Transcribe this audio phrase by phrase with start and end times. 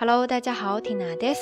[0.00, 1.40] Hello，大家好，Tina です。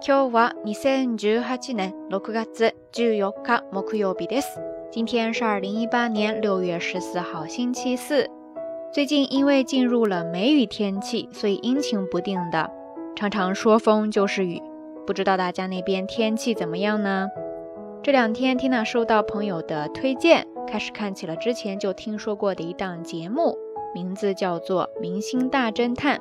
[0.00, 2.46] 今日は二千十八年六月
[2.90, 4.46] 十四日木曜日です。
[4.90, 8.26] 今天是二零一八年六月十四号星期四。
[8.90, 12.70] 最近因为进入了梅雨天气，所以阴晴不定的，
[13.14, 14.62] 常常说风就是雨。
[15.06, 17.28] 不知道大家那边天气怎么样呢？
[18.02, 23.58] 这两天 Tina 收到朋友的推荐，开始看起了之前就听说过的一档节目，
[23.94, 26.16] 名字叫做《明星大侦探》。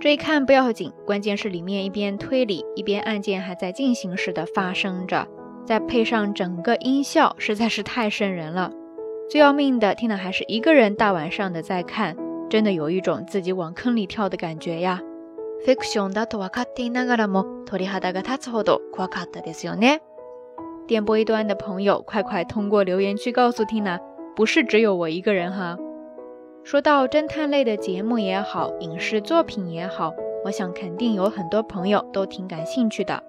[0.00, 5.28] 这一看不要紧，关键是里面一边推理，一边案件还在进行时的发生着，
[5.66, 8.72] 再配上整个音效，实在是太瘆人了。
[9.28, 12.16] 最要命的，听娜还是一个人大晚上的在看，
[12.48, 14.98] 真的有一种自己往坑里跳的感觉呀。
[20.88, 24.00] 电波一端的朋友，快快通过留言区告诉听娜，
[24.34, 25.76] 不是只有我一个人哈。
[26.62, 30.12] 说到侦探类的节目也好，影视作品也好，
[30.44, 33.22] 我想肯定有很多朋友都挺感兴趣的。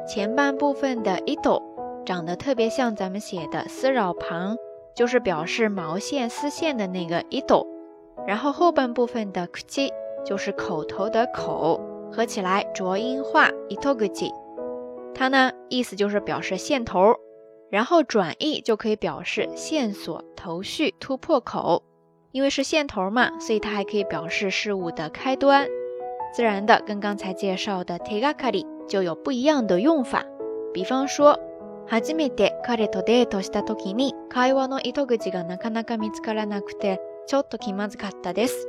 [0.06, 1.62] 前半部分的 i t
[2.08, 4.56] 长得特别像咱们写的丝绕旁，
[4.96, 7.68] 就是表示毛线、丝线的那个伊朵，
[8.26, 9.90] 然后后半部分的 kji
[10.26, 14.14] 就是口头的口，合起来浊音化伊头个口，
[15.14, 17.14] 它呢意思就是表示线头，
[17.70, 21.84] 然后转译就可以表示线索、头绪、突破口，
[22.32, 25.68] 因为是线头嘛，所以它还可以表示事物的开端，
[26.34, 30.24] 自然的跟刚才介绍的提 a 咖里就有不一样的用法，
[30.74, 31.38] 比方说。
[31.90, 38.68] 初めて彼とデートした時に会話の糸口がなかなか見つからなくてちょっと気まずかったです。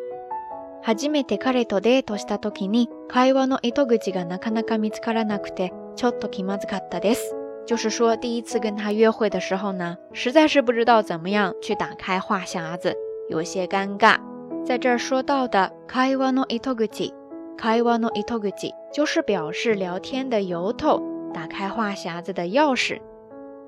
[0.83, 7.35] 初めて彼とデートした時に会話の糸口がなかなか見つからなくてちょっと気まずかったです。
[7.67, 12.97] 就是说，第一次跟他约会的时候呢，实在是不知道怎么样去打开话匣子，
[13.29, 14.17] 有些尴尬。
[14.65, 17.13] 在这儿说到的会話の糸口，
[17.59, 21.08] 会話の糸口就是表示聊天的由头。
[21.33, 23.01] 打开话匣子的钥匙。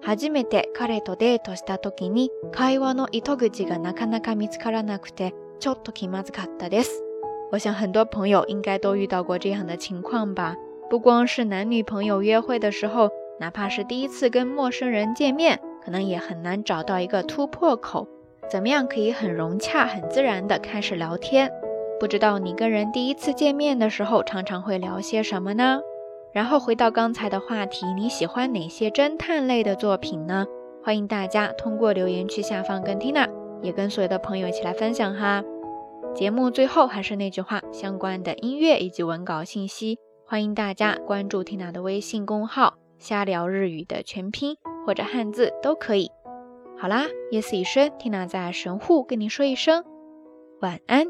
[0.03, 7.03] 初めて彼とデートしたときに会話の糸口がなかなか見つからなくてちょっと気まずかったです。
[7.53, 10.55] 我想很多朋友应该都遇到过这样的情况吧？
[10.89, 13.11] 不光是男女朋友约会的时候，
[13.41, 18.07] 哪怕是第一次跟陌生人见面，可能也很难找到一个突破口。
[18.49, 21.51] 怎么样可以很融洽、很自然的开始聊天？
[21.99, 25.81] 不知道你跟人第一次见面的时候，常常会聊些什么呢？
[26.33, 30.47] 然后回到刚才的话题，你喜欢哪些侦探类的作品呢？
[30.85, 33.29] 欢迎大家通过留言区下方跟 Tina，
[33.63, 35.43] 也跟所有的朋友一起来分享哈。
[36.15, 46.11] 节目最后还是那句话，相关的音乐以及文稿信息，欢迎大家关注 Tina 的微信公号“瞎聊日语”的全拼或者汉字都可以。
[46.79, 49.85] 好啦，夜色已深，Tina 在神户跟您说一声
[50.61, 51.07] 晚安。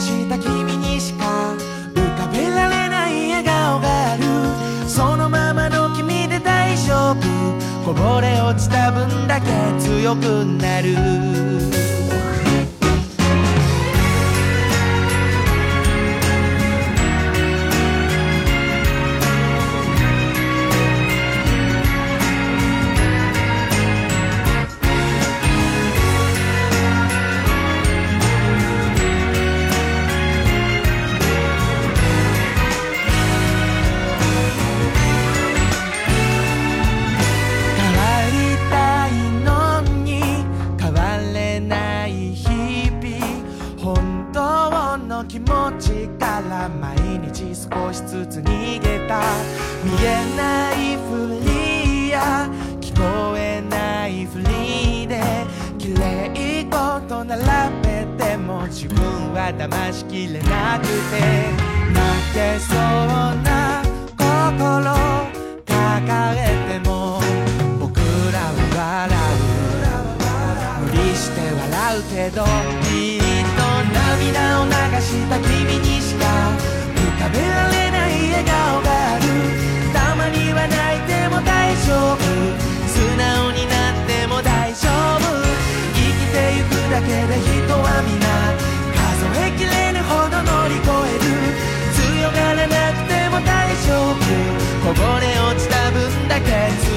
[0.00, 1.54] した君にしか
[1.94, 4.22] 浮かべられない笑顔がある
[4.88, 7.14] そのままの君で大丈夫
[7.84, 9.46] こぼれ落ちた分だけ
[9.82, 11.63] 強くなる
[44.44, 45.46] 日の気持
[45.78, 49.22] ちから毎日少しずつ逃げた
[49.82, 52.48] 見えないふりや
[52.80, 55.22] 聞こえないふりで
[55.78, 57.82] 綺麗事並
[58.16, 58.96] べても自分
[59.32, 61.53] は騙しきれなくて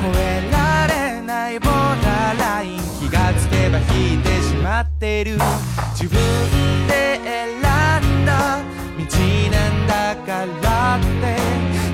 [0.00, 0.86] 超えら
[1.16, 1.72] れないボー
[2.04, 5.36] ダーライン気がつけば引いてしまってる
[6.00, 6.71] 自分
[10.92, 11.06] だって